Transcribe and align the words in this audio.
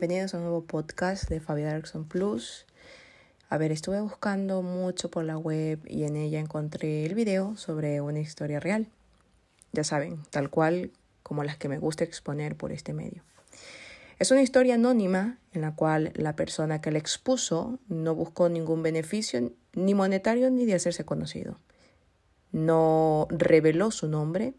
bienvenidos 0.00 0.34
a 0.34 0.38
un 0.38 0.42
nuevo 0.42 0.64
podcast 0.64 1.28
de 1.28 1.38
Fabi 1.38 1.62
Darkson 1.62 2.04
Plus. 2.04 2.66
A 3.48 3.58
ver, 3.58 3.70
estuve 3.70 4.00
buscando 4.00 4.60
mucho 4.60 5.08
por 5.08 5.22
la 5.22 5.38
web 5.38 5.78
y 5.86 6.02
en 6.02 6.16
ella 6.16 6.40
encontré 6.40 7.06
el 7.06 7.14
video 7.14 7.56
sobre 7.56 8.00
una 8.00 8.18
historia 8.18 8.58
real. 8.58 8.88
Ya 9.70 9.84
saben, 9.84 10.18
tal 10.30 10.50
cual 10.50 10.90
como 11.22 11.44
las 11.44 11.58
que 11.58 11.68
me 11.68 11.78
gusta 11.78 12.02
exponer 12.02 12.56
por 12.56 12.72
este 12.72 12.92
medio. 12.92 13.22
Es 14.18 14.32
una 14.32 14.42
historia 14.42 14.74
anónima 14.74 15.38
en 15.52 15.60
la 15.60 15.76
cual 15.76 16.10
la 16.16 16.34
persona 16.34 16.80
que 16.80 16.90
la 16.90 16.98
expuso 16.98 17.78
no 17.86 18.16
buscó 18.16 18.48
ningún 18.48 18.82
beneficio 18.82 19.52
ni 19.74 19.94
monetario 19.94 20.50
ni 20.50 20.64
de 20.64 20.74
hacerse 20.74 21.04
conocido. 21.04 21.60
No 22.50 23.28
reveló 23.30 23.92
su 23.92 24.08
nombre, 24.08 24.54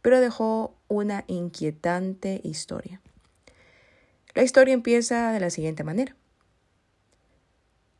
pero 0.00 0.18
dejó 0.18 0.78
una 0.88 1.24
inquietante 1.26 2.40
historia. 2.42 3.02
La 4.38 4.44
historia 4.44 4.72
empieza 4.72 5.32
de 5.32 5.40
la 5.40 5.50
siguiente 5.50 5.82
manera. 5.82 6.14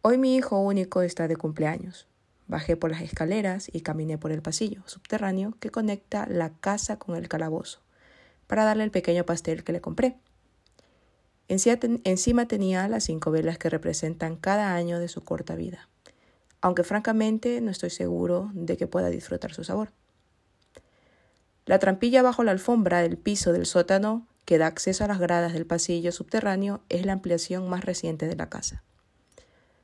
Hoy 0.02 0.18
mi 0.18 0.36
hijo 0.36 0.60
único 0.60 1.02
está 1.02 1.26
de 1.26 1.34
cumpleaños. 1.34 2.06
Bajé 2.46 2.76
por 2.76 2.92
las 2.92 3.00
escaleras 3.00 3.68
y 3.72 3.80
caminé 3.80 4.18
por 4.18 4.30
el 4.30 4.40
pasillo 4.40 4.84
subterráneo 4.86 5.54
que 5.58 5.70
conecta 5.70 6.28
la 6.28 6.50
casa 6.50 6.96
con 6.96 7.16
el 7.16 7.26
calabozo 7.26 7.80
para 8.46 8.62
darle 8.62 8.84
el 8.84 8.92
pequeño 8.92 9.24
pastel 9.24 9.64
que 9.64 9.72
le 9.72 9.80
compré. 9.80 10.16
Encima 11.48 12.46
tenía 12.46 12.86
las 12.86 13.02
cinco 13.02 13.32
velas 13.32 13.58
que 13.58 13.68
representan 13.68 14.36
cada 14.36 14.76
año 14.76 15.00
de 15.00 15.08
su 15.08 15.24
corta 15.24 15.56
vida, 15.56 15.88
aunque 16.60 16.84
francamente 16.84 17.60
no 17.60 17.72
estoy 17.72 17.90
seguro 17.90 18.52
de 18.54 18.76
que 18.76 18.86
pueda 18.86 19.10
disfrutar 19.10 19.52
su 19.52 19.64
sabor. 19.64 19.90
La 21.66 21.80
trampilla 21.80 22.22
bajo 22.22 22.44
la 22.44 22.52
alfombra 22.52 23.02
del 23.02 23.18
piso 23.18 23.52
del 23.52 23.66
sótano 23.66 24.28
que 24.48 24.56
da 24.56 24.66
acceso 24.66 25.04
a 25.04 25.08
las 25.08 25.18
gradas 25.18 25.52
del 25.52 25.66
pasillo 25.66 26.10
subterráneo 26.10 26.80
es 26.88 27.04
la 27.04 27.12
ampliación 27.12 27.68
más 27.68 27.84
reciente 27.84 28.26
de 28.26 28.34
la 28.34 28.48
casa. 28.48 28.82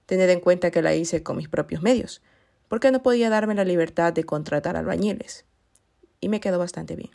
Tened 0.07 0.31
en 0.31 0.41
cuenta 0.41 0.71
que 0.71 0.81
la 0.81 0.95
hice 0.95 1.23
con 1.23 1.37
mis 1.37 1.51
propios 1.51 1.83
medios, 1.83 2.23
porque 2.69 2.91
no 2.91 3.03
podía 3.03 3.29
darme 3.29 3.55
la 3.55 3.67
libertad 3.67 4.15
de 4.15 4.25
contratar 4.25 4.79
albañiles. 4.79 5.45
Y 6.19 6.31
me 6.31 6.41
quedó 6.41 6.59
bastante 6.59 6.97
bien. 6.97 7.11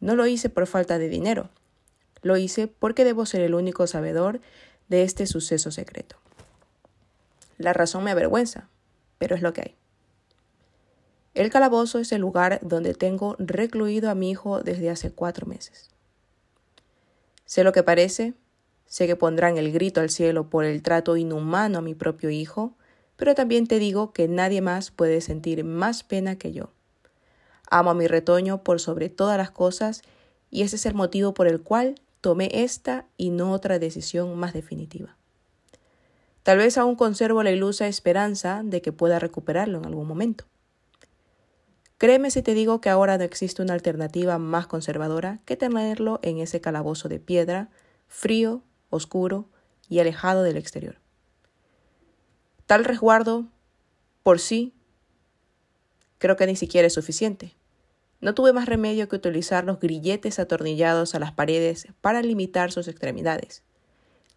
No 0.00 0.16
lo 0.16 0.26
hice 0.26 0.48
por 0.48 0.66
falta 0.66 0.98
de 0.98 1.08
dinero, 1.08 1.50
lo 2.22 2.36
hice 2.36 2.66
porque 2.66 3.04
debo 3.04 3.24
ser 3.24 3.42
el 3.42 3.54
único 3.54 3.86
sabedor 3.86 4.40
de 4.88 5.04
este 5.04 5.28
suceso 5.28 5.70
secreto. 5.70 6.16
La 7.58 7.74
razón 7.74 8.02
me 8.02 8.10
avergüenza, 8.10 8.68
pero 9.18 9.36
es 9.36 9.42
lo 9.42 9.52
que 9.52 9.60
hay. 9.60 9.76
El 11.34 11.48
calabozo 11.50 12.00
es 12.00 12.10
el 12.10 12.22
lugar 12.22 12.58
donde 12.60 12.92
tengo 12.94 13.36
recluido 13.38 14.10
a 14.10 14.16
mi 14.16 14.32
hijo 14.32 14.64
desde 14.64 14.90
hace 14.90 15.12
cuatro 15.12 15.46
meses. 15.46 15.91
Sé 17.44 17.64
lo 17.64 17.72
que 17.72 17.82
parece, 17.82 18.34
sé 18.86 19.06
que 19.06 19.16
pondrán 19.16 19.58
el 19.58 19.72
grito 19.72 20.00
al 20.00 20.10
cielo 20.10 20.48
por 20.50 20.64
el 20.64 20.82
trato 20.82 21.16
inhumano 21.16 21.78
a 21.78 21.82
mi 21.82 21.94
propio 21.94 22.30
hijo, 22.30 22.76
pero 23.16 23.34
también 23.34 23.66
te 23.66 23.78
digo 23.78 24.12
que 24.12 24.28
nadie 24.28 24.60
más 24.60 24.90
puede 24.90 25.20
sentir 25.20 25.64
más 25.64 26.02
pena 26.02 26.36
que 26.36 26.52
yo. 26.52 26.70
Amo 27.70 27.90
a 27.90 27.94
mi 27.94 28.06
retoño 28.06 28.62
por 28.62 28.80
sobre 28.80 29.08
todas 29.08 29.38
las 29.38 29.50
cosas 29.50 30.02
y 30.50 30.62
ese 30.62 30.76
es 30.76 30.86
el 30.86 30.94
motivo 30.94 31.34
por 31.34 31.46
el 31.46 31.60
cual 31.62 31.94
tomé 32.20 32.50
esta 32.52 33.06
y 33.16 33.30
no 33.30 33.52
otra 33.52 33.78
decisión 33.78 34.38
más 34.38 34.52
definitiva. 34.52 35.16
Tal 36.42 36.58
vez 36.58 36.76
aún 36.76 36.96
conservo 36.96 37.42
la 37.42 37.50
ilusa 37.50 37.86
esperanza 37.86 38.62
de 38.64 38.82
que 38.82 38.92
pueda 38.92 39.18
recuperarlo 39.18 39.78
en 39.78 39.86
algún 39.86 40.08
momento. 40.08 40.44
Créeme 42.02 42.32
si 42.32 42.42
te 42.42 42.54
digo 42.54 42.80
que 42.80 42.90
ahora 42.90 43.16
no 43.16 43.22
existe 43.22 43.62
una 43.62 43.74
alternativa 43.74 44.36
más 44.36 44.66
conservadora 44.66 45.38
que 45.44 45.56
tenerlo 45.56 46.18
en 46.24 46.38
ese 46.38 46.60
calabozo 46.60 47.08
de 47.08 47.20
piedra, 47.20 47.70
frío, 48.08 48.64
oscuro 48.90 49.48
y 49.88 50.00
alejado 50.00 50.42
del 50.42 50.56
exterior. 50.56 50.96
Tal 52.66 52.84
resguardo, 52.84 53.46
por 54.24 54.40
sí, 54.40 54.74
creo 56.18 56.34
que 56.34 56.48
ni 56.48 56.56
siquiera 56.56 56.88
es 56.88 56.92
suficiente. 56.92 57.54
No 58.20 58.34
tuve 58.34 58.52
más 58.52 58.66
remedio 58.66 59.08
que 59.08 59.14
utilizar 59.14 59.62
los 59.62 59.78
grilletes 59.78 60.40
atornillados 60.40 61.14
a 61.14 61.20
las 61.20 61.30
paredes 61.30 61.86
para 62.00 62.20
limitar 62.20 62.72
sus 62.72 62.88
extremidades. 62.88 63.62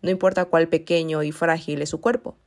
No 0.04 0.12
importa 0.12 0.46
cuál 0.46 0.68
pequeño 0.68 1.24
y 1.24 1.32
frágil 1.32 1.82
es 1.82 1.90
su 1.90 2.00
cuerpo, 2.00 2.38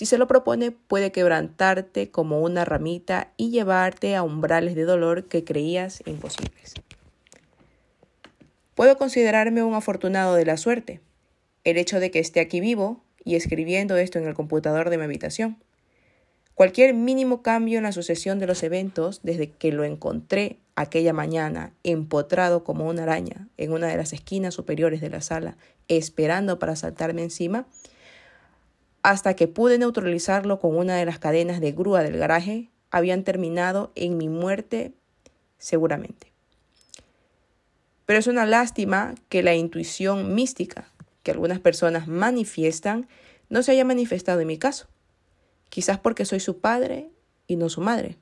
si 0.00 0.06
se 0.06 0.16
lo 0.16 0.26
propone, 0.26 0.70
puede 0.70 1.12
quebrantarte 1.12 2.10
como 2.10 2.40
una 2.40 2.64
ramita 2.64 3.34
y 3.36 3.50
llevarte 3.50 4.16
a 4.16 4.22
umbrales 4.22 4.74
de 4.74 4.84
dolor 4.84 5.28
que 5.28 5.44
creías 5.44 6.02
imposibles. 6.06 6.72
Puedo 8.74 8.96
considerarme 8.96 9.62
un 9.62 9.74
afortunado 9.74 10.36
de 10.36 10.46
la 10.46 10.56
suerte, 10.56 11.02
el 11.64 11.76
hecho 11.76 12.00
de 12.00 12.10
que 12.10 12.18
esté 12.18 12.40
aquí 12.40 12.60
vivo 12.60 13.04
y 13.26 13.34
escribiendo 13.34 13.98
esto 13.98 14.18
en 14.18 14.26
el 14.26 14.32
computador 14.32 14.88
de 14.88 14.96
mi 14.96 15.04
habitación. 15.04 15.58
Cualquier 16.54 16.94
mínimo 16.94 17.42
cambio 17.42 17.76
en 17.76 17.84
la 17.84 17.92
sucesión 17.92 18.38
de 18.38 18.46
los 18.46 18.62
eventos 18.62 19.20
desde 19.22 19.50
que 19.50 19.70
lo 19.70 19.84
encontré 19.84 20.60
aquella 20.76 21.12
mañana 21.12 21.74
empotrado 21.82 22.64
como 22.64 22.88
una 22.88 23.02
araña 23.02 23.48
en 23.58 23.72
una 23.72 23.88
de 23.88 23.98
las 23.98 24.14
esquinas 24.14 24.54
superiores 24.54 25.02
de 25.02 25.10
la 25.10 25.20
sala, 25.20 25.58
esperando 25.88 26.58
para 26.58 26.74
saltarme 26.74 27.22
encima, 27.22 27.66
hasta 29.02 29.34
que 29.34 29.48
pude 29.48 29.78
neutralizarlo 29.78 30.58
con 30.60 30.76
una 30.76 30.96
de 30.96 31.04
las 31.04 31.18
cadenas 31.18 31.60
de 31.60 31.72
grúa 31.72 32.02
del 32.02 32.18
garaje, 32.18 32.70
habían 32.90 33.24
terminado 33.24 33.92
en 33.94 34.16
mi 34.16 34.28
muerte 34.28 34.92
seguramente. 35.58 36.32
Pero 38.06 38.18
es 38.18 38.26
una 38.26 38.46
lástima 38.46 39.14
que 39.28 39.42
la 39.42 39.54
intuición 39.54 40.34
mística 40.34 40.90
que 41.22 41.30
algunas 41.30 41.60
personas 41.60 42.08
manifiestan 42.08 43.08
no 43.48 43.62
se 43.62 43.72
haya 43.72 43.84
manifestado 43.84 44.40
en 44.40 44.46
mi 44.46 44.58
caso. 44.58 44.88
Quizás 45.68 45.98
porque 45.98 46.24
soy 46.24 46.40
su 46.40 46.60
padre 46.60 47.10
y 47.46 47.56
no 47.56 47.68
su 47.68 47.80
madre. 47.80 48.16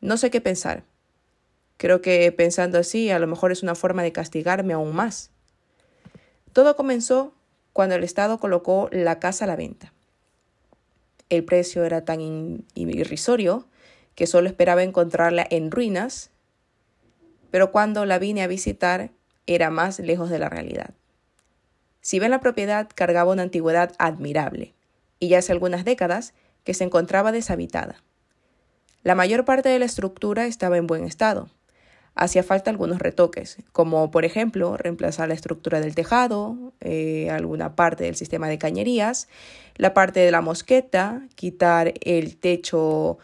No 0.00 0.16
sé 0.16 0.30
qué 0.30 0.40
pensar. 0.40 0.84
Creo 1.76 2.02
que 2.02 2.30
pensando 2.32 2.78
así 2.78 3.10
a 3.10 3.18
lo 3.18 3.26
mejor 3.26 3.52
es 3.52 3.62
una 3.62 3.74
forma 3.74 4.02
de 4.02 4.12
castigarme 4.12 4.72
aún 4.72 4.94
más. 4.94 5.30
Todo 6.52 6.76
comenzó 6.76 7.34
cuando 7.72 7.94
el 7.94 8.04
Estado 8.04 8.38
colocó 8.38 8.88
la 8.92 9.18
casa 9.18 9.44
a 9.44 9.48
la 9.48 9.56
venta. 9.56 9.92
El 11.28 11.44
precio 11.44 11.84
era 11.84 12.04
tan 12.04 12.64
irrisorio 12.74 13.66
que 14.14 14.26
solo 14.26 14.48
esperaba 14.48 14.82
encontrarla 14.82 15.46
en 15.48 15.70
ruinas, 15.70 16.30
pero 17.50 17.72
cuando 17.72 18.04
la 18.04 18.18
vine 18.18 18.42
a 18.42 18.46
visitar 18.46 19.10
era 19.46 19.70
más 19.70 19.98
lejos 19.98 20.30
de 20.30 20.38
la 20.38 20.48
realidad. 20.48 20.90
Si 22.00 22.18
bien 22.18 22.30
la 22.30 22.40
propiedad 22.40 22.88
cargaba 22.94 23.32
una 23.32 23.42
antigüedad 23.42 23.94
admirable, 23.98 24.74
y 25.18 25.28
ya 25.28 25.38
hace 25.38 25.52
algunas 25.52 25.84
décadas 25.84 26.34
que 26.64 26.74
se 26.74 26.82
encontraba 26.82 27.30
deshabitada. 27.30 28.02
La 29.04 29.14
mayor 29.14 29.44
parte 29.44 29.68
de 29.68 29.78
la 29.78 29.84
estructura 29.84 30.46
estaba 30.46 30.78
en 30.78 30.88
buen 30.88 31.04
estado, 31.04 31.48
hacía 32.14 32.42
falta 32.42 32.70
algunos 32.70 32.98
retoques, 32.98 33.58
como 33.72 34.10
por 34.10 34.24
ejemplo 34.24 34.76
reemplazar 34.76 35.28
la 35.28 35.34
estructura 35.34 35.80
del 35.80 35.94
tejado, 35.94 36.72
eh, 36.80 37.30
alguna 37.30 37.74
parte 37.74 38.04
del 38.04 38.16
sistema 38.16 38.48
de 38.48 38.58
cañerías, 38.58 39.28
la 39.76 39.94
parte 39.94 40.20
de 40.20 40.30
la 40.30 40.40
mosqueta, 40.40 41.22
quitar 41.34 41.94
el 42.02 42.36
techo 42.36 43.18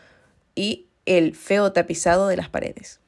y 0.54 0.86
el 1.06 1.34
feo 1.34 1.72
tapizado 1.72 2.28
de 2.28 2.36
las 2.36 2.48
paredes. 2.48 3.00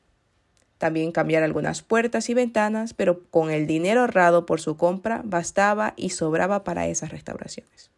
También 0.79 1.13
cambiar 1.13 1.43
algunas 1.43 1.83
puertas 1.83 2.31
y 2.31 2.35
ventanas, 2.35 2.95
pero 2.95 3.25
con 3.25 3.51
el 3.51 3.67
dinero 3.67 4.01
ahorrado 4.01 4.47
por 4.47 4.61
su 4.61 4.79
compra 4.79 5.21
bastaba 5.25 5.93
y 5.97 6.11
sobraba 6.11 6.65
para 6.65 6.87
esas 6.87 7.11
restauraciones. 7.11 7.91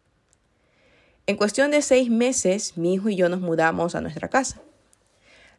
En 1.25 1.37
cuestión 1.37 1.71
de 1.71 1.81
seis 1.81 2.09
meses, 2.09 2.77
mi 2.77 2.95
hijo 2.95 3.07
y 3.07 3.15
yo 3.15 3.29
nos 3.29 3.39
mudamos 3.39 3.95
a 3.95 4.01
nuestra 4.01 4.27
casa. 4.27 4.61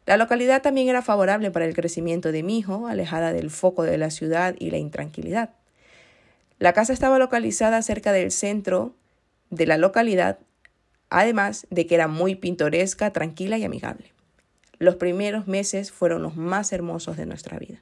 La 0.05 0.17
localidad 0.17 0.61
también 0.61 0.87
era 0.87 1.01
favorable 1.01 1.49
para 1.51 1.65
el 1.65 1.73
crecimiento 1.73 2.31
de 2.31 2.43
mi 2.43 2.59
hijo, 2.59 2.87
alejada 2.87 3.33
del 3.33 3.49
foco 3.49 3.83
de 3.83 3.97
la 3.97 4.11
ciudad 4.11 4.55
y 4.59 4.69
la 4.69 4.77
intranquilidad. 4.77 5.51
La 6.59 6.73
casa 6.73 6.93
estaba 6.93 7.19
localizada 7.19 7.81
cerca 7.81 8.11
del 8.11 8.31
centro 8.31 8.95
de 9.49 9.65
la 9.65 9.77
localidad, 9.77 10.39
además 11.09 11.65
de 11.69 11.87
que 11.87 11.95
era 11.95 12.07
muy 12.07 12.35
pintoresca, 12.35 13.11
tranquila 13.11 13.57
y 13.57 13.63
amigable. 13.63 14.13
Los 14.77 14.95
primeros 14.95 15.47
meses 15.47 15.91
fueron 15.91 16.21
los 16.21 16.35
más 16.35 16.71
hermosos 16.71 17.17
de 17.17 17.25
nuestra 17.25 17.57
vida. 17.57 17.81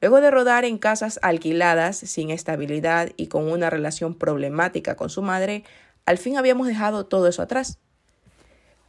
Luego 0.00 0.20
de 0.20 0.30
rodar 0.30 0.64
en 0.64 0.78
casas 0.78 1.18
alquiladas, 1.22 1.96
sin 1.96 2.30
estabilidad 2.30 3.10
y 3.16 3.28
con 3.28 3.50
una 3.50 3.70
relación 3.70 4.14
problemática 4.14 4.96
con 4.96 5.10
su 5.10 5.22
madre, 5.22 5.64
al 6.06 6.18
fin 6.18 6.36
habíamos 6.36 6.66
dejado 6.66 7.06
todo 7.06 7.28
eso 7.28 7.40
atrás. 7.40 7.78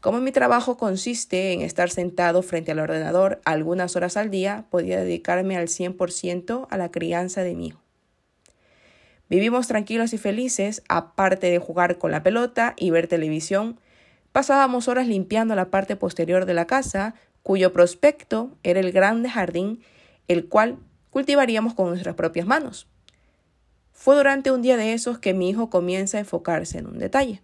Como 0.04 0.20
mi 0.20 0.34
trabajo 0.34 0.76
consiste 0.76 1.54
en 1.54 1.62
estar 1.62 1.90
sentado 1.90 2.42
frente 2.42 2.74
al 2.74 2.80
ordenador 2.80 3.40
algunas 3.46 3.96
horas 3.96 4.18
al 4.18 4.30
día, 4.30 4.66
podía 4.70 5.00
dedicarme 5.00 5.56
al 5.56 5.70
100% 5.70 6.68
a 6.70 6.78
la 6.78 6.92
crianza 6.92 7.42
de 7.42 7.56
mi 7.56 7.68
hijo. 7.68 7.80
Vivimos 9.30 9.68
tranquilos 9.68 10.12
y 10.12 10.18
felices, 10.18 10.84
aparte 10.90 11.50
de 11.50 11.58
jugar 11.58 12.00
con 12.00 12.12
la 12.12 12.22
pelota 12.22 12.74
y 12.76 12.90
ver 12.90 13.08
televisión. 13.08 13.80
Pasábamos 14.34 14.90
horas 14.90 15.08
limpiando 15.08 15.56
la 15.56 15.72
parte 15.72 15.96
posterior 15.96 16.46
de 16.46 16.54
la 16.54 16.68
casa, 16.68 17.16
cuyo 17.42 17.72
prospecto 17.72 18.58
era 18.64 18.82
el 18.82 18.92
grande 18.92 19.30
jardín, 19.30 19.84
el 20.28 20.50
cual 20.50 20.80
cultivaríamos 21.12 21.76
con 21.76 21.88
nuestras 21.88 22.16
propias 22.16 22.46
manos. 22.46 22.90
Fue 23.94 24.18
durante 24.18 24.52
un 24.52 24.64
día 24.64 24.76
de 24.76 24.92
esos 24.92 25.18
que 25.18 25.34
mi 25.34 25.50
hijo 25.50 25.70
comienza 25.70 26.18
a 26.18 26.20
enfocarse 26.20 26.80
en 26.80 26.88
un 26.88 27.00
detalle. 27.00 27.42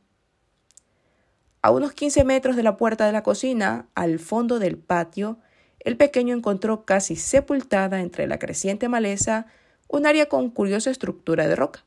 A 1.62 1.72
unos 1.72 1.92
15 1.94 2.24
metros 2.24 2.56
de 2.56 2.64
la 2.64 2.78
puerta 2.78 3.06
de 3.06 3.12
la 3.12 3.24
cocina, 3.24 3.88
al 3.94 4.20
fondo 4.20 4.60
del 4.60 4.78
patio, 4.78 5.40
el 5.80 5.98
pequeño 5.98 6.36
encontró 6.36 6.86
casi 6.86 7.16
sepultada 7.16 8.00
entre 8.00 8.28
la 8.28 8.40
creciente 8.40 8.88
maleza 8.88 9.46
un 9.88 10.06
área 10.06 10.28
con 10.28 10.50
curiosa 10.52 10.92
estructura 10.92 11.48
de 11.48 11.56
roca. 11.56 11.84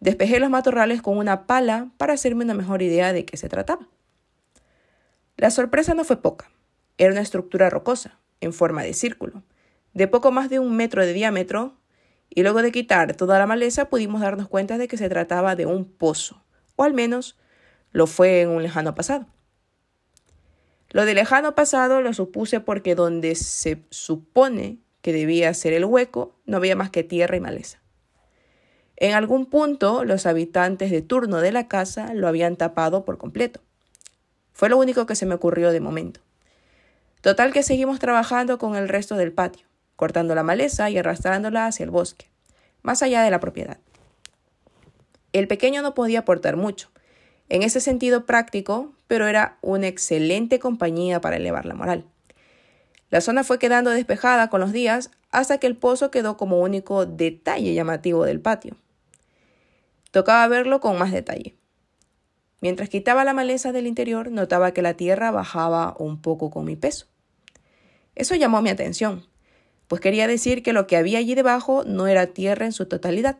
Despejé 0.00 0.38
los 0.38 0.50
matorrales 0.50 1.02
con 1.02 1.16
una 1.16 1.46
pala 1.46 1.90
para 1.96 2.12
hacerme 2.12 2.44
una 2.44 2.54
mejor 2.54 2.82
idea 2.82 3.12
de 3.12 3.24
qué 3.24 3.36
se 3.36 3.48
trataba. 3.48 3.88
La 5.36 5.50
sorpresa 5.50 5.94
no 5.94 6.04
fue 6.04 6.20
poca. 6.20 6.50
Era 6.98 7.12
una 7.12 7.22
estructura 7.22 7.70
rocosa, 7.70 8.18
en 8.40 8.52
forma 8.52 8.82
de 8.82 8.94
círculo, 8.94 9.42
de 9.94 10.06
poco 10.06 10.30
más 10.30 10.48
de 10.50 10.58
un 10.58 10.76
metro 10.76 11.04
de 11.04 11.12
diámetro, 11.12 11.76
y 12.28 12.42
luego 12.42 12.62
de 12.62 12.72
quitar 12.72 13.16
toda 13.16 13.38
la 13.38 13.46
maleza 13.46 13.88
pudimos 13.88 14.20
darnos 14.20 14.48
cuenta 14.48 14.78
de 14.78 14.88
que 14.88 14.96
se 14.96 15.08
trataba 15.08 15.56
de 15.56 15.66
un 15.66 15.84
pozo, 15.84 16.44
o 16.76 16.84
al 16.84 16.92
menos 16.92 17.36
lo 17.94 18.08
fue 18.08 18.42
en 18.42 18.50
un 18.50 18.62
lejano 18.62 18.94
pasado. 18.94 19.26
Lo 20.90 21.06
de 21.06 21.14
lejano 21.14 21.54
pasado 21.54 22.02
lo 22.02 22.12
supuse 22.12 22.58
porque 22.60 22.96
donde 22.96 23.36
se 23.36 23.84
supone 23.88 24.80
que 25.00 25.12
debía 25.12 25.54
ser 25.54 25.72
el 25.72 25.84
hueco 25.84 26.34
no 26.44 26.56
había 26.56 26.74
más 26.74 26.90
que 26.90 27.04
tierra 27.04 27.36
y 27.36 27.40
maleza. 27.40 27.78
En 28.96 29.14
algún 29.14 29.46
punto 29.46 30.04
los 30.04 30.26
habitantes 30.26 30.90
de 30.90 31.02
turno 31.02 31.40
de 31.40 31.52
la 31.52 31.68
casa 31.68 32.14
lo 32.14 32.26
habían 32.26 32.56
tapado 32.56 33.04
por 33.04 33.16
completo. 33.16 33.60
Fue 34.52 34.68
lo 34.68 34.76
único 34.76 35.06
que 35.06 35.14
se 35.14 35.24
me 35.24 35.36
ocurrió 35.36 35.70
de 35.70 35.80
momento. 35.80 36.20
Total 37.20 37.52
que 37.52 37.62
seguimos 37.62 38.00
trabajando 38.00 38.58
con 38.58 38.74
el 38.74 38.88
resto 38.88 39.14
del 39.16 39.32
patio, 39.32 39.68
cortando 39.94 40.34
la 40.34 40.42
maleza 40.42 40.90
y 40.90 40.98
arrastrándola 40.98 41.66
hacia 41.66 41.84
el 41.84 41.90
bosque, 41.90 42.26
más 42.82 43.04
allá 43.04 43.22
de 43.22 43.30
la 43.30 43.40
propiedad. 43.40 43.78
El 45.32 45.46
pequeño 45.46 45.80
no 45.82 45.94
podía 45.94 46.20
aportar 46.20 46.56
mucho, 46.56 46.90
en 47.48 47.62
ese 47.62 47.80
sentido 47.80 48.26
práctico, 48.26 48.92
pero 49.06 49.26
era 49.26 49.58
una 49.60 49.86
excelente 49.86 50.58
compañía 50.58 51.20
para 51.20 51.36
elevar 51.36 51.66
la 51.66 51.74
moral. 51.74 52.06
La 53.10 53.20
zona 53.20 53.44
fue 53.44 53.58
quedando 53.58 53.90
despejada 53.90 54.48
con 54.50 54.60
los 54.60 54.72
días 54.72 55.10
hasta 55.30 55.58
que 55.58 55.66
el 55.66 55.76
pozo 55.76 56.10
quedó 56.10 56.36
como 56.36 56.60
único 56.60 57.06
detalle 57.06 57.74
llamativo 57.74 58.24
del 58.24 58.40
patio. 58.40 58.76
Tocaba 60.10 60.46
verlo 60.48 60.80
con 60.80 60.98
más 60.98 61.12
detalle. 61.12 61.56
Mientras 62.60 62.88
quitaba 62.88 63.24
la 63.24 63.34
maleza 63.34 63.72
del 63.72 63.86
interior, 63.86 64.30
notaba 64.30 64.72
que 64.72 64.80
la 64.80 64.94
tierra 64.94 65.30
bajaba 65.30 65.94
un 65.98 66.22
poco 66.22 66.50
con 66.50 66.64
mi 66.64 66.76
peso. 66.76 67.06
Eso 68.14 68.36
llamó 68.36 68.62
mi 68.62 68.70
atención, 68.70 69.26
pues 69.88 70.00
quería 70.00 70.26
decir 70.26 70.62
que 70.62 70.72
lo 70.72 70.86
que 70.86 70.96
había 70.96 71.18
allí 71.18 71.34
debajo 71.34 71.84
no 71.84 72.06
era 72.06 72.28
tierra 72.28 72.64
en 72.64 72.72
su 72.72 72.86
totalidad. 72.86 73.38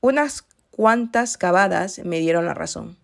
Unas 0.00 0.46
cuantas 0.74 1.38
cavadas 1.38 2.00
me 2.04 2.18
dieron 2.18 2.46
la 2.46 2.54
razón. 2.54 2.96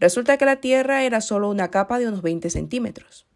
Resulta 0.00 0.38
que 0.38 0.44
la 0.44 0.56
tierra 0.56 1.04
era 1.04 1.20
solo 1.20 1.48
una 1.48 1.70
capa 1.70 2.00
de 2.00 2.08
unos 2.08 2.20
20 2.20 2.50
centímetros. 2.50 3.28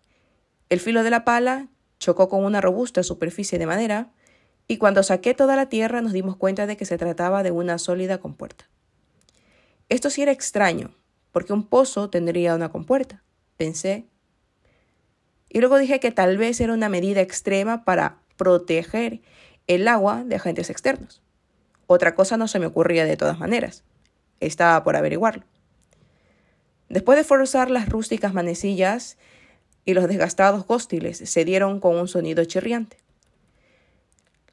El 0.68 0.80
filo 0.80 1.04
de 1.04 1.10
la 1.10 1.24
pala 1.24 1.68
chocó 2.00 2.28
con 2.28 2.44
una 2.44 2.60
robusta 2.60 3.04
superficie 3.04 3.60
de 3.60 3.66
madera 3.66 4.10
y 4.66 4.78
cuando 4.78 5.04
saqué 5.04 5.34
toda 5.34 5.54
la 5.54 5.68
tierra 5.68 6.00
nos 6.00 6.12
dimos 6.12 6.34
cuenta 6.34 6.66
de 6.66 6.76
que 6.76 6.84
se 6.84 6.98
trataba 6.98 7.44
de 7.44 7.52
una 7.52 7.78
sólida 7.78 8.18
compuerta. 8.18 8.68
Esto 9.88 10.10
sí 10.10 10.22
era 10.22 10.32
extraño, 10.32 10.96
porque 11.30 11.52
un 11.52 11.64
pozo 11.64 12.10
tendría 12.10 12.56
una 12.56 12.72
compuerta, 12.72 13.22
pensé. 13.56 14.08
Y 15.48 15.60
luego 15.60 15.78
dije 15.78 16.00
que 16.00 16.10
tal 16.10 16.38
vez 16.38 16.60
era 16.60 16.72
una 16.72 16.88
medida 16.88 17.20
extrema 17.20 17.84
para 17.84 18.18
proteger 18.36 19.20
el 19.68 19.86
agua 19.86 20.24
de 20.24 20.34
agentes 20.34 20.70
externos. 20.70 21.22
Otra 21.92 22.14
cosa 22.14 22.36
no 22.36 22.46
se 22.46 22.60
me 22.60 22.66
ocurría 22.66 23.04
de 23.04 23.16
todas 23.16 23.40
maneras. 23.40 23.82
Estaba 24.38 24.84
por 24.84 24.94
averiguarlo. 24.94 25.42
Después 26.88 27.18
de 27.18 27.24
forzar 27.24 27.68
las 27.68 27.88
rústicas 27.88 28.32
manecillas 28.32 29.18
y 29.84 29.94
los 29.94 30.06
desgastados 30.06 30.64
góstiles 30.68 31.18
se 31.18 31.44
dieron 31.44 31.80
con 31.80 31.96
un 31.96 32.06
sonido 32.06 32.44
chirriante. 32.44 32.96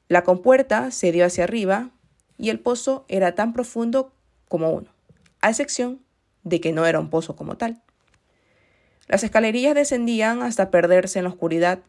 La 0.08 0.24
compuerta 0.24 0.90
se 0.90 1.12
dio 1.12 1.26
hacia 1.26 1.44
arriba 1.44 1.92
y 2.40 2.50
el 2.50 2.60
pozo 2.60 3.06
era 3.08 3.36
tan 3.36 3.54
profundo 3.54 4.12
como 4.48 4.72
uno, 4.72 4.90
a 5.42 5.52
excepción 5.52 6.02
de 6.42 6.60
que 6.60 6.72
no 6.72 6.88
era 6.88 7.00
un 7.00 7.12
pozo 7.12 7.36
como 7.36 7.56
tal. 7.56 7.84
Las 9.08 9.24
escalerillas 9.24 9.76
descendían 9.76 10.42
hasta 10.42 10.72
perderse 10.72 11.20
en 11.20 11.26
la 11.26 11.30
oscuridad 11.30 11.82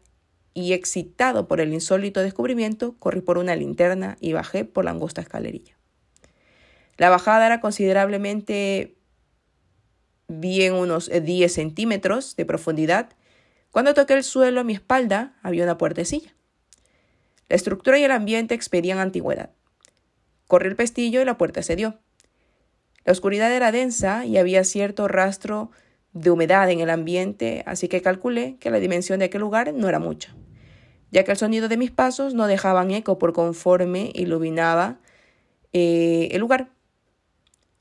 y 0.58 0.72
excitado 0.72 1.46
por 1.46 1.60
el 1.60 1.72
insólito 1.72 2.20
descubrimiento, 2.20 2.96
corrí 2.98 3.20
por 3.20 3.38
una 3.38 3.54
linterna 3.54 4.16
y 4.20 4.32
bajé 4.32 4.64
por 4.64 4.84
la 4.84 4.90
angosta 4.90 5.20
escalerilla. 5.20 5.78
La 6.96 7.10
bajada 7.10 7.46
era 7.46 7.60
considerablemente 7.60 8.96
bien 10.26 10.74
unos 10.74 11.08
10 11.08 11.52
centímetros 11.52 12.34
de 12.34 12.44
profundidad. 12.44 13.10
Cuando 13.70 13.94
toqué 13.94 14.14
el 14.14 14.24
suelo 14.24 14.60
a 14.60 14.64
mi 14.64 14.72
espalda 14.72 15.36
había 15.44 15.62
una 15.62 15.78
puertecilla. 15.78 16.34
La 17.48 17.54
estructura 17.54 17.96
y 18.00 18.02
el 18.02 18.10
ambiente 18.10 18.56
expedían 18.56 18.98
antigüedad. 18.98 19.50
Corrí 20.48 20.70
el 20.70 20.76
pestillo 20.76 21.22
y 21.22 21.24
la 21.24 21.38
puerta 21.38 21.62
cedió. 21.62 22.00
La 23.04 23.12
oscuridad 23.12 23.52
era 23.52 23.70
densa 23.70 24.26
y 24.26 24.38
había 24.38 24.64
cierto 24.64 25.06
rastro 25.06 25.70
de 26.14 26.32
humedad 26.32 26.68
en 26.68 26.80
el 26.80 26.90
ambiente, 26.90 27.62
así 27.64 27.86
que 27.86 28.02
calculé 28.02 28.56
que 28.58 28.72
la 28.72 28.80
dimensión 28.80 29.20
de 29.20 29.26
aquel 29.26 29.42
lugar 29.42 29.72
no 29.72 29.88
era 29.88 30.00
mucha 30.00 30.34
ya 31.10 31.24
que 31.24 31.30
el 31.30 31.36
sonido 31.36 31.68
de 31.68 31.76
mis 31.76 31.90
pasos 31.90 32.34
no 32.34 32.46
dejaban 32.46 32.90
eco 32.90 33.18
por 33.18 33.32
conforme 33.32 34.10
iluminaba 34.14 34.98
eh, 35.72 36.28
el 36.32 36.40
lugar. 36.40 36.70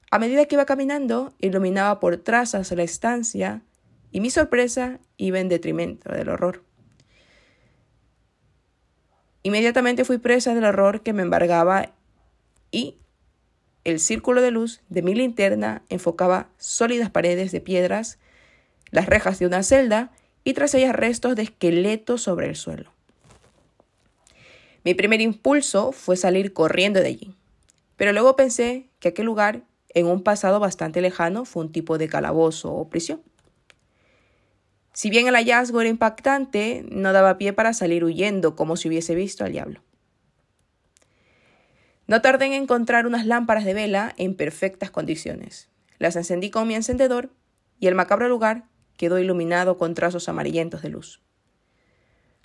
A 0.09 0.19
medida 0.19 0.45
que 0.45 0.55
iba 0.55 0.65
caminando, 0.65 1.33
iluminaba 1.39 1.99
por 1.99 2.17
trazas 2.17 2.71
la 2.71 2.83
estancia 2.83 3.61
y 4.11 4.21
mi 4.21 4.29
sorpresa 4.29 4.99
iba 5.17 5.39
en 5.39 5.49
detrimento 5.49 6.11
del 6.11 6.29
horror. 6.29 6.63
Inmediatamente 9.43 10.05
fui 10.05 10.17
presa 10.17 10.53
del 10.55 10.65
horror 10.65 11.01
que 11.01 11.13
me 11.13 11.21
embargaba 11.21 11.93
y 12.71 12.97
el 13.83 13.99
círculo 13.99 14.41
de 14.41 14.51
luz 14.51 14.81
de 14.89 15.01
mi 15.01 15.15
linterna 15.15 15.83
enfocaba 15.87 16.49
sólidas 16.57 17.09
paredes 17.09 17.51
de 17.51 17.61
piedras, 17.61 18.19
las 18.91 19.05
rejas 19.05 19.39
de 19.39 19.45
una 19.45 19.63
celda 19.63 20.11
y 20.43 20.53
tras 20.53 20.73
ellas 20.73 20.95
restos 20.95 21.35
de 21.35 21.43
esqueletos 21.43 22.21
sobre 22.21 22.47
el 22.47 22.55
suelo. 22.55 22.96
Mi 24.87 24.93
primer 24.93 25.19
impulso 25.19 25.91
fue 25.91 26.15
salir 26.15 26.53
corriendo 26.53 27.01
de 27.01 27.09
allí, 27.09 27.35
pero 27.97 28.13
luego 28.13 28.37
pensé 28.37 28.87
que 29.01 29.09
aquel 29.09 29.25
lugar, 29.25 29.63
en 29.89 30.05
un 30.05 30.23
pasado 30.23 30.61
bastante 30.61 31.01
lejano, 31.01 31.43
fue 31.43 31.65
un 31.65 31.73
tipo 31.73 31.97
de 31.97 32.07
calabozo 32.07 32.73
o 32.73 32.87
prisión. 32.87 33.21
Si 34.93 35.09
bien 35.09 35.27
el 35.27 35.35
hallazgo 35.35 35.81
era 35.81 35.89
impactante, 35.89 36.85
no 36.89 37.11
daba 37.11 37.37
pie 37.37 37.51
para 37.51 37.73
salir 37.73 38.05
huyendo 38.05 38.55
como 38.55 38.77
si 38.77 38.87
hubiese 38.87 39.13
visto 39.13 39.43
al 39.43 39.51
diablo. 39.51 39.81
No 42.07 42.21
tardé 42.21 42.45
en 42.45 42.53
encontrar 42.53 43.07
unas 43.07 43.25
lámparas 43.25 43.65
de 43.65 43.73
vela 43.73 44.13
en 44.15 44.35
perfectas 44.37 44.89
condiciones. 44.89 45.67
Las 45.99 46.15
encendí 46.15 46.49
con 46.49 46.65
mi 46.65 46.75
encendedor 46.75 47.29
y 47.77 47.87
el 47.87 47.95
macabro 47.95 48.29
lugar 48.29 48.63
quedó 48.95 49.19
iluminado 49.19 49.77
con 49.77 49.95
trazos 49.95 50.29
amarillentos 50.29 50.81
de 50.81 50.87
luz. 50.87 51.26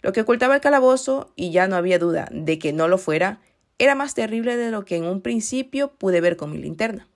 Lo 0.03 0.13
que 0.13 0.21
ocultaba 0.21 0.57
el 0.57 0.61
calabozo, 0.61 1.33
y 1.37 1.53
ya 1.53 1.69
no 1.69 1.77
había 1.77 1.99
duda 1.99 2.29
de 2.33 2.59
que 2.59 2.73
no 2.73 2.89
lo 2.89 2.99
fuera, 2.99 3.41
era 3.79 3.95
más 3.95 4.15
terrible 4.15 4.57
de 4.57 4.71
lo 4.71 4.85
que 4.85 4.97
en 4.97 5.05
un 5.05 5.23
principio 5.23 5.93
pude 5.93 6.21
ver 6.21 6.37
con 6.37 6.51
mi 6.51 6.59
linterna. 6.59 7.09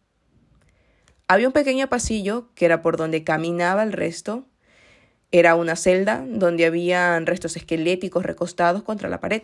Había 1.29 1.49
un 1.49 1.53
pequeño 1.53 1.89
pasillo 1.89 2.49
que 2.55 2.65
era 2.65 2.83
por 2.83 2.97
donde 2.97 3.25
caminaba 3.25 3.83
el 3.83 3.93
resto. 3.93 4.45
Era 5.33 5.57
una 5.57 5.75
celda 5.75 6.25
donde 6.29 6.65
habían 6.65 7.27
restos 7.27 7.57
esqueléticos 7.57 8.25
recostados 8.25 8.85
contra 8.85 9.09
la 9.09 9.21
pared, 9.21 9.43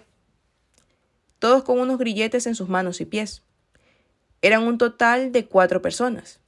todos 1.40 1.64
con 1.64 1.80
unos 1.80 1.98
grilletes 1.98 2.46
en 2.46 2.54
sus 2.54 2.68
manos 2.68 3.00
y 3.00 3.04
pies. 3.04 3.42
Eran 4.42 4.62
un 4.62 4.78
total 4.78 5.32
de 5.32 5.46
cuatro 5.46 5.82
personas. 5.82 6.38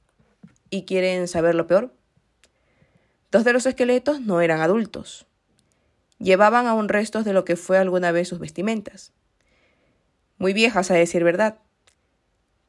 ¿Y 0.69 0.83
quieren 0.83 1.27
saber 1.27 1.55
lo 1.55 1.67
peor? 1.67 1.93
Dos 3.31 3.43
de 3.43 3.51
los 3.51 3.65
esqueletos 3.65 4.21
no 4.21 4.39
eran 4.39 4.61
adultos. 4.61 5.27
Llevaban 6.19 6.67
aún 6.67 6.89
restos 6.89 7.25
de 7.25 7.33
lo 7.33 7.45
que 7.45 7.55
fue 7.55 7.77
alguna 7.77 8.11
vez 8.11 8.27
sus 8.27 8.39
vestimentas. 8.39 9.13
Muy 10.37 10.53
viejas, 10.53 10.91
a 10.91 10.95
decir 10.95 11.23
verdad. 11.23 11.59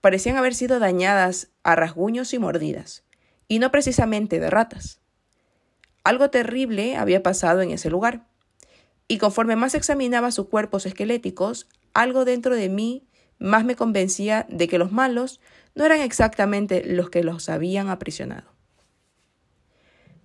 Parecían 0.00 0.36
haber 0.36 0.54
sido 0.54 0.78
dañadas 0.78 1.48
a 1.62 1.74
rasguños 1.76 2.32
y 2.32 2.38
mordidas, 2.38 3.04
y 3.48 3.58
no 3.58 3.70
precisamente 3.70 4.40
de 4.40 4.50
ratas. 4.50 5.00
Algo 6.04 6.30
terrible 6.30 6.96
había 6.96 7.22
pasado 7.22 7.62
en 7.62 7.70
ese 7.70 7.90
lugar, 7.90 8.26
y 9.08 9.18
conforme 9.18 9.56
más 9.56 9.74
examinaba 9.74 10.30
sus 10.30 10.48
cuerpos 10.48 10.86
esqueléticos, 10.86 11.68
algo 11.94 12.24
dentro 12.24 12.54
de 12.54 12.68
mí 12.68 13.06
más 13.38 13.64
me 13.64 13.76
convencía 13.76 14.46
de 14.48 14.68
que 14.68 14.78
los 14.78 14.92
malos 14.92 15.40
no 15.74 15.84
eran 15.84 16.00
exactamente 16.00 16.84
los 16.84 17.10
que 17.10 17.22
los 17.22 17.48
habían 17.48 17.88
aprisionado. 17.88 18.50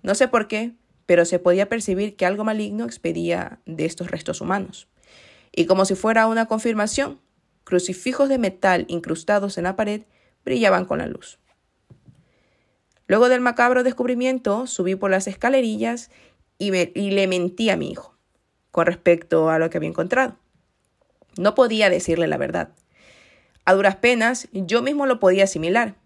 No 0.02 0.14
sé 0.14 0.28
por 0.28 0.48
qué, 0.48 0.74
pero 1.06 1.24
se 1.24 1.38
podía 1.38 1.68
percibir 1.68 2.16
que 2.16 2.26
algo 2.26 2.44
maligno 2.44 2.84
expedía 2.84 3.60
de 3.66 3.84
estos 3.84 4.10
restos 4.10 4.40
humanos. 4.40 4.88
y 5.54 5.66
como 5.66 5.84
si 5.84 5.94
fuera 5.94 6.28
una 6.28 6.46
confirmación, 6.46 7.20
crucifijos 7.64 8.30
de 8.30 8.38
metal 8.38 8.86
incrustados 8.88 9.58
en 9.58 9.64
la 9.64 9.76
pared 9.76 10.04
brillaban 10.44 10.86
con 10.86 10.98
la 10.98 11.06
luz. 11.06 11.38
Luego 13.06 13.28
del 13.28 13.40
macabro 13.40 13.82
descubrimiento, 13.82 14.66
subí 14.66 14.94
por 14.94 15.10
las 15.10 15.26
escalerillas 15.26 16.10
y, 16.58 16.70
le 16.70 17.26
mentí 17.26 17.68
a 17.70 17.76
mi 17.76 17.90
hijo 17.90 18.16
con 18.70 18.86
respecto 18.86 19.50
a 19.50 19.58
lo 19.58 19.68
que 19.68 19.76
había 19.76 19.90
encontrado. 19.90 20.36
No 21.36 21.54
podía 21.54 21.90
decirle 21.90 22.26
la 22.26 22.38
verdad. 22.38 22.70
A 23.64 23.74
duras 23.74 23.96
penas, 23.96 24.48
yo 24.52 24.80
mismo 24.80 25.06
lo 25.06 25.20
podía 25.20 25.44
asimilar. 25.44 25.96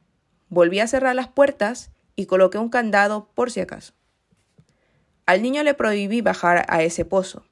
Volví 0.48 0.80
a 0.80 0.88
cerrar 0.88 1.14
las 1.14 1.28
puertas 1.28 1.92
y 2.16 2.26
coloqué 2.26 2.58
un 2.58 2.70
candado 2.70 3.30
por 3.34 3.50
si 3.52 3.60
acaso. 3.60 3.92
Al 5.26 5.42
niño 5.42 5.64
le 5.64 5.74
prohibí 5.74 6.20
bajar 6.20 6.64
a 6.68 6.82
ese 6.82 7.04
pozo. 7.04 7.44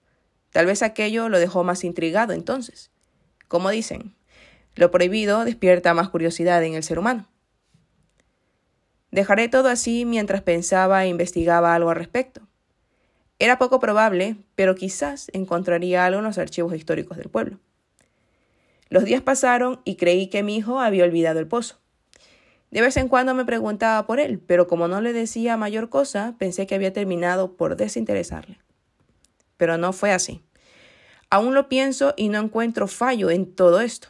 Tal 0.52 0.66
vez 0.66 0.82
aquello 0.82 1.28
lo 1.28 1.40
dejó 1.40 1.64
más 1.64 1.82
intrigado 1.82 2.32
entonces. 2.32 2.92
Como 3.48 3.70
dicen, 3.70 4.14
lo 4.76 4.92
prohibido 4.92 5.44
despierta 5.44 5.92
más 5.92 6.08
curiosidad 6.08 6.62
en 6.62 6.74
el 6.74 6.84
ser 6.84 7.00
humano. 7.00 7.28
Dejaré 9.10 9.48
todo 9.48 9.68
así 9.68 10.04
mientras 10.04 10.42
pensaba 10.42 11.04
e 11.04 11.08
investigaba 11.08 11.74
algo 11.74 11.90
al 11.90 11.96
respecto. 11.96 12.48
Era 13.38 13.58
poco 13.58 13.80
probable, 13.80 14.36
pero 14.54 14.76
quizás 14.76 15.28
encontraría 15.32 16.06
algo 16.06 16.20
en 16.20 16.24
los 16.24 16.38
archivos 16.38 16.74
históricos 16.74 17.16
del 17.16 17.28
pueblo. 17.28 17.58
Los 18.88 19.04
días 19.04 19.22
pasaron 19.22 19.80
y 19.84 19.96
creí 19.96 20.28
que 20.28 20.42
mi 20.44 20.56
hijo 20.56 20.80
había 20.80 21.04
olvidado 21.04 21.40
el 21.40 21.48
pozo. 21.48 21.80
De 22.74 22.80
vez 22.80 22.96
en 22.96 23.06
cuando 23.06 23.36
me 23.36 23.44
preguntaba 23.44 24.04
por 24.04 24.18
él, 24.18 24.40
pero 24.40 24.66
como 24.66 24.88
no 24.88 25.00
le 25.00 25.12
decía 25.12 25.56
mayor 25.56 25.90
cosa, 25.90 26.34
pensé 26.38 26.66
que 26.66 26.74
había 26.74 26.92
terminado 26.92 27.56
por 27.56 27.76
desinteresarle. 27.76 28.58
Pero 29.56 29.78
no 29.78 29.92
fue 29.92 30.10
así. 30.10 30.42
Aún 31.30 31.54
lo 31.54 31.68
pienso 31.68 32.14
y 32.16 32.30
no 32.30 32.40
encuentro 32.40 32.88
fallo 32.88 33.30
en 33.30 33.54
todo 33.54 33.80
esto. 33.80 34.08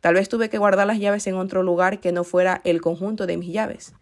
Tal 0.00 0.14
vez 0.14 0.30
tuve 0.30 0.48
que 0.48 0.56
guardar 0.56 0.86
las 0.86 0.98
llaves 0.98 1.26
en 1.26 1.34
otro 1.34 1.62
lugar 1.62 2.00
que 2.00 2.10
no 2.10 2.24
fuera 2.24 2.62
el 2.64 2.80
conjunto 2.80 3.26
de 3.26 3.36
mis 3.36 3.52
llaves. 3.52 3.92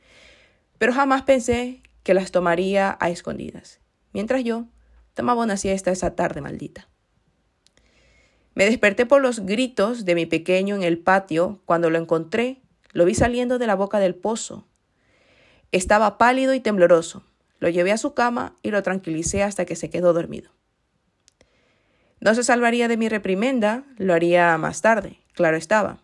Pero 0.79 0.93
jamás 0.93 1.23
pensé 1.23 1.83
que 2.05 2.15
las 2.15 2.31
tomaría 2.31 2.97
a 3.01 3.11
escondidas, 3.11 3.81
mientras 4.13 4.45
yo 4.45 4.67
tomaba 5.13 5.43
una 5.43 5.57
siesta 5.57 5.91
esa 5.91 6.15
tarde 6.15 6.41
maldita. 6.41 6.89
Me 8.55 8.65
desperté 8.65 9.07
por 9.07 9.21
los 9.21 9.41
gritos 9.41 10.05
de 10.05 10.15
mi 10.15 10.27
pequeño 10.27 10.77
en 10.77 10.85
el 10.85 11.01
patio 11.01 11.61
cuando 11.65 11.91
lo 11.91 11.99
encontré 11.99 12.62
lo 12.93 13.05
vi 13.05 13.15
saliendo 13.15 13.59
de 13.59 13.67
la 13.67 13.75
boca 13.75 13.99
del 13.99 14.15
pozo. 14.15 14.67
Estaba 15.73 16.19
pálido 16.19 16.55
y 16.55 16.61
tembloroso. 16.61 17.25
Lo 17.59 17.69
llevé 17.69 17.93
a 17.93 17.99
su 17.99 18.15
cama 18.15 18.55
y 18.63 18.71
lo 18.71 18.83
tranquilicé 18.83 19.43
hasta 19.43 19.65
que 19.65 19.77
se 19.77 19.89
quedó 19.91 20.13
dormido. 20.13 20.51
No 22.21 22.35
se 22.35 22.45
salvaría 22.45 22.89
de 22.89 22.97
mi 22.97 23.09
reprimenda, 23.09 23.85
lo 23.97 24.15
haría 24.15 24.57
más 24.59 24.81
tarde, 24.81 25.19
claro 25.33 25.57
estaba, 25.57 25.99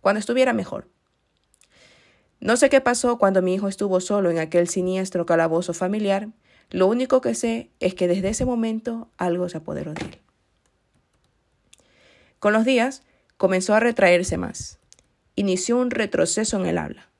cuando 0.00 0.20
estuviera 0.20 0.52
mejor. 0.52 0.88
No 2.38 2.56
sé 2.56 2.68
qué 2.68 2.80
pasó 2.80 3.18
cuando 3.18 3.42
mi 3.42 3.54
hijo 3.54 3.68
estuvo 3.68 4.00
solo 4.00 4.30
en 4.30 4.38
aquel 4.38 4.68
siniestro 4.68 5.26
calabozo 5.26 5.72
familiar, 5.72 6.28
lo 6.70 6.86
único 6.86 7.20
que 7.20 7.34
sé 7.34 7.70
es 7.80 7.94
que 7.94 8.06
desde 8.06 8.28
ese 8.28 8.44
momento 8.44 9.08
algo 9.16 9.48
se 9.48 9.56
apoderó 9.56 9.94
de 9.94 10.04
él. 10.04 10.18
Con 12.38 12.52
los 12.52 12.64
días 12.64 13.02
comenzó 13.36 13.74
a 13.74 13.80
retraerse 13.80 14.36
más 14.36 14.78
inició 15.36 15.78
un 15.78 15.90
retroceso 15.90 16.58
en 16.58 16.66
el 16.66 16.78
habla. 16.78 17.10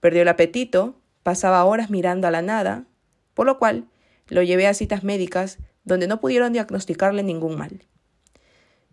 Perdió 0.00 0.22
el 0.22 0.28
apetito, 0.28 1.00
pasaba 1.22 1.64
horas 1.64 1.90
mirando 1.90 2.26
a 2.26 2.30
la 2.30 2.42
nada, 2.42 2.86
por 3.34 3.46
lo 3.46 3.58
cual 3.58 3.86
lo 4.28 4.42
llevé 4.42 4.66
a 4.66 4.74
citas 4.74 5.04
médicas 5.04 5.58
donde 5.84 6.06
no 6.06 6.20
pudieron 6.20 6.52
diagnosticarle 6.52 7.22
ningún 7.22 7.56
mal. 7.56 7.84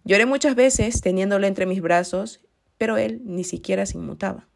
Lloré 0.03 0.25
muchas 0.25 0.55
veces 0.55 1.01
teniéndole 1.01 1.47
entre 1.47 1.65
mis 1.65 1.81
brazos, 1.81 2.41
pero 2.77 2.97
él 2.97 3.21
ni 3.25 3.43
siquiera 3.43 3.85
se 3.85 3.97
inmutaba. 3.97 4.47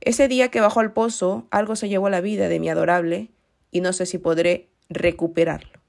Ese 0.00 0.28
día 0.28 0.50
que 0.50 0.60
bajó 0.60 0.80
al 0.80 0.92
pozo, 0.92 1.48
algo 1.50 1.76
se 1.76 1.88
llevó 1.88 2.08
a 2.08 2.10
la 2.10 2.20
vida 2.20 2.48
de 2.48 2.60
mi 2.60 2.68
adorable 2.68 3.30
y 3.70 3.80
no 3.80 3.92
sé 3.92 4.06
si 4.06 4.18
podré 4.18 4.68
recuperarlo. 4.88 5.80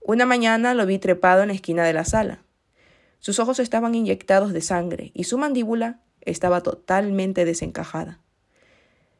Una 0.00 0.26
mañana 0.26 0.74
lo 0.74 0.84
vi 0.84 0.98
trepado 0.98 1.42
en 1.42 1.48
la 1.48 1.54
esquina 1.54 1.84
de 1.84 1.92
la 1.92 2.04
sala. 2.04 2.42
Sus 3.22 3.38
ojos 3.38 3.60
estaban 3.60 3.94
inyectados 3.94 4.52
de 4.52 4.60
sangre 4.60 5.12
y 5.14 5.24
su 5.24 5.38
mandíbula 5.38 6.00
estaba 6.22 6.60
totalmente 6.60 7.44
desencajada. 7.44 8.18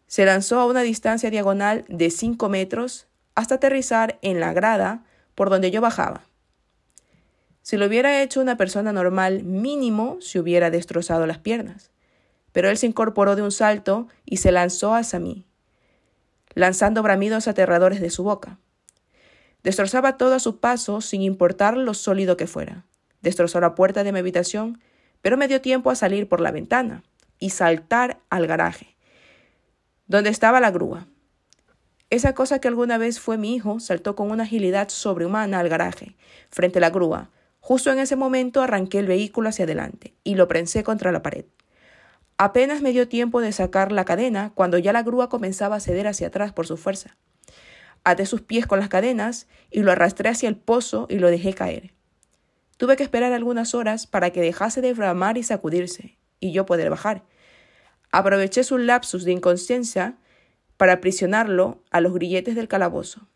Se 0.08 0.26
lanzó 0.26 0.58
a 0.58 0.66
una 0.66 0.82
distancia 0.82 1.30
diagonal 1.30 1.84
de 1.86 2.10
cinco 2.10 2.48
metros 2.48 3.06
hasta 3.36 3.54
aterrizar 3.54 4.18
en 4.20 4.40
la 4.40 4.52
grada 4.52 5.04
por 5.36 5.50
donde 5.50 5.70
yo 5.70 5.80
bajaba. 5.80 6.26
Si 7.62 7.76
lo 7.76 7.86
hubiera 7.86 8.20
hecho 8.20 8.40
una 8.40 8.56
persona 8.56 8.92
normal, 8.92 9.44
mínimo 9.44 10.16
se 10.20 10.40
hubiera 10.40 10.68
destrozado 10.70 11.24
las 11.28 11.38
piernas. 11.38 11.92
Pero 12.50 12.68
él 12.70 12.78
se 12.78 12.86
incorporó 12.86 13.36
de 13.36 13.42
un 13.42 13.52
salto 13.52 14.08
y 14.24 14.38
se 14.38 14.50
lanzó 14.50 14.96
hacia 14.96 15.20
mí, 15.20 15.46
lanzando 16.54 17.04
bramidos 17.04 17.46
aterradores 17.46 18.00
de 18.00 18.10
su 18.10 18.24
boca. 18.24 18.58
Destrozaba 19.62 20.16
todo 20.16 20.34
a 20.34 20.40
su 20.40 20.58
paso 20.58 21.00
sin 21.00 21.22
importar 21.22 21.76
lo 21.76 21.94
sólido 21.94 22.36
que 22.36 22.48
fuera. 22.48 22.84
Destrozó 23.22 23.60
la 23.60 23.74
puerta 23.74 24.04
de 24.04 24.12
mi 24.12 24.18
habitación, 24.18 24.80
pero 25.22 25.36
me 25.36 25.48
dio 25.48 25.60
tiempo 25.60 25.90
a 25.90 25.94
salir 25.94 26.28
por 26.28 26.40
la 26.40 26.50
ventana 26.50 27.02
y 27.38 27.50
saltar 27.50 28.20
al 28.28 28.46
garaje, 28.46 28.96
donde 30.06 30.30
estaba 30.30 30.60
la 30.60 30.70
grúa. 30.70 31.06
Esa 32.10 32.34
cosa 32.34 32.58
que 32.58 32.68
alguna 32.68 32.98
vez 32.98 33.20
fue 33.20 33.38
mi 33.38 33.54
hijo 33.54 33.80
saltó 33.80 34.14
con 34.14 34.30
una 34.30 34.42
agilidad 34.42 34.90
sobrehumana 34.90 35.60
al 35.60 35.70
garaje, 35.70 36.14
frente 36.50 36.78
a 36.78 36.82
la 36.82 36.90
grúa. 36.90 37.30
Justo 37.60 37.90
en 37.90 37.98
ese 37.98 38.16
momento 38.16 38.60
arranqué 38.60 38.98
el 38.98 39.06
vehículo 39.06 39.48
hacia 39.48 39.64
adelante 39.64 40.14
y 40.24 40.34
lo 40.34 40.46
prensé 40.46 40.82
contra 40.82 41.10
la 41.10 41.22
pared. 41.22 41.46
Apenas 42.36 42.82
me 42.82 42.92
dio 42.92 43.08
tiempo 43.08 43.40
de 43.40 43.52
sacar 43.52 43.92
la 43.92 44.04
cadena 44.04 44.52
cuando 44.54 44.76
ya 44.78 44.92
la 44.92 45.02
grúa 45.02 45.28
comenzaba 45.28 45.76
a 45.76 45.80
ceder 45.80 46.06
hacia 46.06 46.26
atrás 46.26 46.52
por 46.52 46.66
su 46.66 46.76
fuerza. 46.76 47.16
Até 48.04 48.26
sus 48.26 48.42
pies 48.42 48.66
con 48.66 48.80
las 48.80 48.88
cadenas 48.88 49.46
y 49.70 49.80
lo 49.82 49.92
arrastré 49.92 50.28
hacia 50.28 50.48
el 50.48 50.56
pozo 50.56 51.06
y 51.08 51.18
lo 51.18 51.30
dejé 51.30 51.54
caer. 51.54 51.94
Tuve 52.82 52.96
que 52.96 53.04
esperar 53.04 53.32
algunas 53.32 53.76
horas 53.76 54.08
para 54.08 54.30
que 54.30 54.40
dejase 54.40 54.80
de 54.80 54.92
bramar 54.92 55.38
y 55.38 55.44
sacudirse, 55.44 56.18
y 56.40 56.50
yo 56.50 56.66
poder 56.66 56.90
bajar. 56.90 57.22
Aproveché 58.10 58.64
su 58.64 58.76
lapsus 58.76 59.24
de 59.24 59.30
inconsciencia 59.30 60.18
para 60.78 60.94
aprisionarlo 60.94 61.80
a 61.92 62.00
los 62.00 62.12
grilletes 62.12 62.56
del 62.56 62.66
calabozo. 62.66 63.28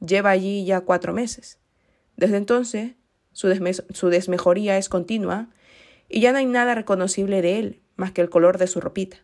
Lleva 0.00 0.30
allí 0.30 0.64
ya 0.64 0.80
cuatro 0.80 1.12
meses. 1.12 1.58
Desde 2.16 2.38
entonces, 2.38 2.92
su, 3.32 3.48
desmejoría 4.08 4.78
es 4.78 4.88
continua 4.88 5.50
y 6.08 6.22
ya 6.22 6.32
no 6.32 6.38
hay 6.38 6.46
nada 6.46 6.74
reconocible 6.74 7.42
de 7.42 7.58
él 7.58 7.82
más 7.96 8.12
que 8.12 8.22
el 8.22 8.30
color 8.30 8.56
de 8.56 8.66
su 8.66 8.80
ropita. 8.80 9.18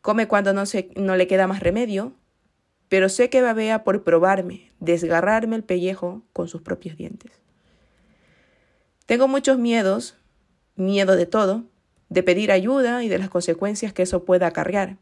Come 0.00 0.26
cuando 0.26 0.54
no, 0.54 0.62
no 0.94 1.16
le 1.16 1.26
queda 1.26 1.46
más 1.48 1.60
remedio, 1.60 2.14
pero 2.88 3.10
sé 3.10 3.28
que 3.28 3.42
babea 3.42 3.84
por 3.84 4.04
probarme, 4.04 4.72
desgarrarme 4.80 5.56
el 5.56 5.64
pellejo 5.64 6.22
con 6.32 6.48
sus 6.48 6.62
propios 6.62 6.96
dientes. 6.96 7.45
Tengo 9.06 9.28
muchos 9.28 9.56
miedos, 9.58 10.16
miedo 10.74 11.16
de 11.16 11.26
todo, 11.26 11.64
de 12.08 12.22
pedir 12.24 12.50
ayuda 12.50 13.04
y 13.04 13.08
de 13.08 13.18
las 13.18 13.30
consecuencias 13.30 13.92
que 13.92 14.02
eso 14.02 14.24
pueda 14.24 14.48
acarrear, 14.48 14.96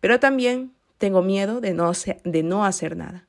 pero 0.00 0.20
también 0.20 0.72
tengo 0.98 1.22
miedo 1.22 1.60
de 1.60 1.74
no, 1.74 1.92
de 2.24 2.42
no 2.42 2.64
hacer 2.64 2.96
nada. 2.96 3.26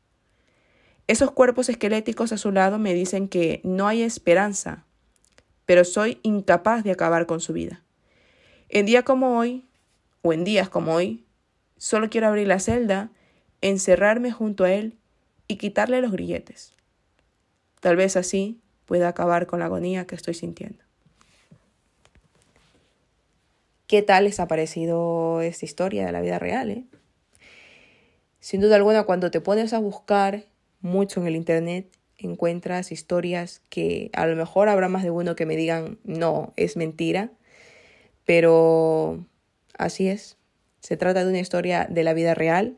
Esos 1.07 1.31
cuerpos 1.31 1.69
esqueléticos 1.69 2.31
a 2.31 2.37
su 2.37 2.51
lado 2.51 2.77
me 2.77 2.93
dicen 2.93 3.27
que 3.27 3.61
no 3.63 3.87
hay 3.87 4.03
esperanza, 4.03 4.85
pero 5.65 5.83
soy 5.83 6.19
incapaz 6.21 6.83
de 6.83 6.91
acabar 6.91 7.25
con 7.25 7.39
su 7.39 7.53
vida. 7.53 7.83
En 8.69 8.85
días 8.85 9.03
como 9.03 9.37
hoy, 9.37 9.65
o 10.21 10.33
en 10.33 10.43
días 10.43 10.69
como 10.69 10.93
hoy, 10.93 11.25
solo 11.77 12.09
quiero 12.09 12.27
abrir 12.27 12.47
la 12.47 12.59
celda, 12.59 13.09
encerrarme 13.61 14.31
junto 14.31 14.65
a 14.65 14.71
él 14.71 14.97
y 15.47 15.57
quitarle 15.57 15.99
los 16.01 16.11
grilletes. 16.11 16.75
Tal 17.79 17.95
vez 17.95 18.15
así 18.15 18.61
pueda 18.91 19.07
acabar 19.07 19.48
con 19.48 19.60
la 19.60 19.67
agonía 19.67 20.05
que 20.05 20.15
estoy 20.15 20.33
sintiendo. 20.33 20.83
¿Qué 23.88 24.01
tal 24.01 24.25
les 24.25 24.41
ha 24.41 24.50
parecido 24.50 25.39
esta 25.39 25.63
historia 25.63 26.05
de 26.05 26.12
la 26.12 26.19
vida 26.19 26.39
real? 26.39 26.71
Eh? 26.71 26.83
Sin 28.41 28.60
duda 28.60 28.75
alguna, 28.75 29.03
cuando 29.03 29.31
te 29.31 29.39
pones 29.39 29.71
a 29.71 29.79
buscar 29.79 30.43
mucho 30.81 31.21
en 31.21 31.27
el 31.27 31.38
Internet, 31.38 31.88
encuentras 32.17 32.91
historias 32.91 33.62
que 33.69 34.10
a 34.12 34.27
lo 34.27 34.36
mejor 34.36 34.67
habrá 34.67 34.89
más 34.89 35.03
de 35.03 35.12
uno 35.12 35.38
que 35.38 35.45
me 35.45 35.55
digan, 35.55 35.98
no, 36.03 36.51
es 36.57 36.75
mentira, 36.75 37.31
pero 38.25 39.25
así 39.77 40.10
es. 40.10 40.36
Se 40.81 40.98
trata 40.98 41.24
de 41.24 41.29
una 41.29 41.39
historia 41.39 41.88
de 41.89 42.03
la 42.03 42.13
vida 42.13 42.33
real. 42.33 42.77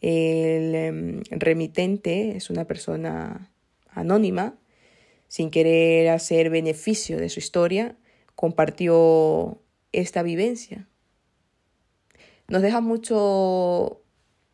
El 0.00 0.74
em, 0.74 1.22
remitente 1.30 2.36
es 2.36 2.50
una 2.50 2.64
persona 2.64 3.52
anónima 3.92 4.58
sin 5.28 5.50
querer 5.50 6.10
hacer 6.10 6.50
beneficio 6.50 7.18
de 7.18 7.28
su 7.28 7.40
historia, 7.40 7.96
compartió 8.34 9.60
esta 9.92 10.22
vivencia. 10.22 10.88
Nos 12.48 12.62
deja 12.62 12.80
mucho 12.80 14.02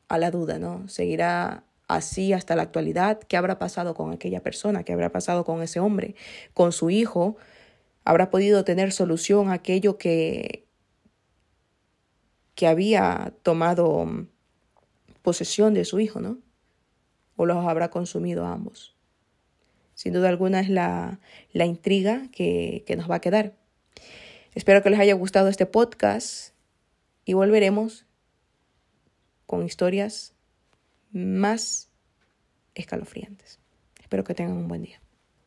a 0.09 0.19
la 0.19 0.31
duda, 0.31 0.59
¿no? 0.59 0.89
¿Seguirá 0.89 1.65
así 1.91 2.33
hasta 2.33 2.57
la 2.57 2.62
actualidad, 2.62 3.19
¿qué 3.21 3.37
habrá 3.37 3.59
pasado 3.59 3.95
con 3.95 4.12
aquella 4.12 4.43
persona? 4.43 4.85
¿Qué 4.85 4.93
habrá 4.93 5.11
pasado 5.11 5.45
con 5.45 5.62
ese 5.62 5.81
hombre? 5.81 6.15
¿Con 6.55 6.73
su 6.73 6.91
hijo? 6.91 7.37
¿Habrá 8.05 8.31
podido 8.31 8.65
tener 8.65 8.93
solución 8.93 9.50
aquello 9.50 9.99
que, 9.99 10.67
que 12.55 12.67
había 12.67 13.35
tomado 13.43 14.27
posesión 15.23 15.75
de 15.75 15.85
su 15.85 16.00
hijo, 16.00 16.21
¿no? 16.21 16.39
¿O 17.37 17.47
los 17.47 17.65
habrá 17.67 17.91
consumido 17.91 18.47
ambos? 18.47 18.97
Sin 20.00 20.14
duda 20.14 20.30
alguna 20.30 20.61
es 20.61 20.71
la, 20.71 21.21
la 21.52 21.66
intriga 21.66 22.23
que, 22.33 22.85
que 22.87 22.97
nos 22.97 23.11
va 23.11 23.16
a 23.16 23.21
quedar. 23.21 23.52
Espero 24.54 24.83
que 24.83 24.88
les 24.88 24.99
haya 24.99 25.12
gustado 25.12 25.49
este 25.49 25.66
podcast 25.66 26.54
y 27.26 27.35
volveremos 27.35 28.07
con 29.45 29.62
historias 29.62 30.33
más 31.12 31.90
escalofriantes. 32.75 33.59
Espero 34.00 34.25
que 34.25 34.33
tengan 34.33 34.57
un 34.57 34.69
buen 34.69 34.85
día. 34.85 35.02